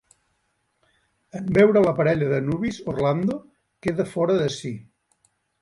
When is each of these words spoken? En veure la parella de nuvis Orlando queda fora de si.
En 1.41 1.51
veure 1.57 1.83
la 1.87 1.93
parella 2.01 2.31
de 2.33 2.41
nuvis 2.47 2.81
Orlando 2.95 3.39
queda 3.89 4.11
fora 4.15 4.43
de 4.43 4.53
si. 4.59 4.77